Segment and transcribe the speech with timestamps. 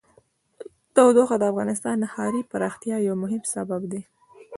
[0.95, 4.01] تودوخه د افغانستان د ښاري پراختیا یو مهم سبب دی.